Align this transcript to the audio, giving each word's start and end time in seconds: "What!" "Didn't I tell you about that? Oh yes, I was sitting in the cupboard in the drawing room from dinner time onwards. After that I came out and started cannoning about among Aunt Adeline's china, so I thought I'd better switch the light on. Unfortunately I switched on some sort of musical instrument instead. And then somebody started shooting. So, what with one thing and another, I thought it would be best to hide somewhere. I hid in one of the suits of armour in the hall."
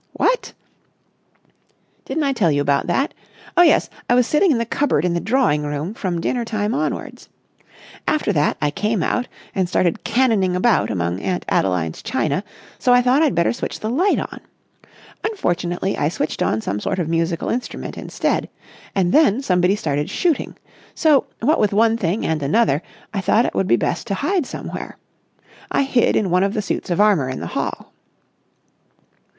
"What!" 0.13 0.53
"Didn't 2.05 2.23
I 2.23 2.33
tell 2.33 2.51
you 2.51 2.59
about 2.59 2.87
that? 2.87 3.13
Oh 3.55 3.61
yes, 3.61 3.87
I 4.09 4.15
was 4.15 4.25
sitting 4.25 4.49
in 4.51 4.57
the 4.57 4.65
cupboard 4.65 5.05
in 5.05 5.13
the 5.13 5.19
drawing 5.19 5.61
room 5.61 5.93
from 5.93 6.19
dinner 6.19 6.43
time 6.43 6.73
onwards. 6.73 7.29
After 8.07 8.33
that 8.33 8.57
I 8.59 8.71
came 8.71 9.03
out 9.03 9.27
and 9.53 9.69
started 9.69 10.03
cannoning 10.03 10.55
about 10.55 10.89
among 10.89 11.19
Aunt 11.21 11.45
Adeline's 11.49 12.01
china, 12.01 12.43
so 12.79 12.91
I 12.91 13.03
thought 13.03 13.21
I'd 13.21 13.35
better 13.35 13.53
switch 13.53 13.79
the 13.79 13.91
light 13.91 14.17
on. 14.17 14.41
Unfortunately 15.23 15.95
I 15.95 16.09
switched 16.09 16.41
on 16.41 16.61
some 16.61 16.79
sort 16.79 16.97
of 16.97 17.07
musical 17.07 17.49
instrument 17.49 17.95
instead. 17.95 18.49
And 18.95 19.11
then 19.13 19.39
somebody 19.43 19.75
started 19.75 20.09
shooting. 20.09 20.57
So, 20.95 21.27
what 21.41 21.59
with 21.59 21.73
one 21.73 21.95
thing 21.95 22.25
and 22.25 22.41
another, 22.41 22.81
I 23.13 23.21
thought 23.21 23.45
it 23.45 23.53
would 23.53 23.67
be 23.67 23.75
best 23.77 24.07
to 24.07 24.15
hide 24.15 24.47
somewhere. 24.47 24.97
I 25.69 25.83
hid 25.83 26.15
in 26.15 26.31
one 26.31 26.41
of 26.41 26.55
the 26.55 26.61
suits 26.63 26.89
of 26.89 26.99
armour 26.99 27.29
in 27.29 27.39
the 27.39 27.45
hall." 27.53 27.93